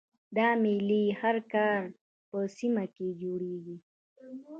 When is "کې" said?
2.95-3.07